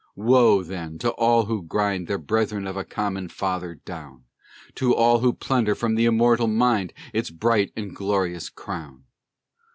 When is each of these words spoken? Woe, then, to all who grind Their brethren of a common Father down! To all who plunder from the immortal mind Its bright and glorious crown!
Woe, 0.15 0.63
then, 0.63 0.97
to 0.97 1.11
all 1.11 1.45
who 1.45 1.61
grind 1.61 2.07
Their 2.07 2.17
brethren 2.17 2.65
of 2.65 2.75
a 2.75 2.83
common 2.83 3.29
Father 3.29 3.75
down! 3.75 4.23
To 4.73 4.95
all 4.95 5.19
who 5.19 5.31
plunder 5.31 5.75
from 5.75 5.93
the 5.93 6.05
immortal 6.05 6.47
mind 6.47 6.91
Its 7.13 7.29
bright 7.29 7.71
and 7.75 7.95
glorious 7.95 8.49
crown! 8.49 9.03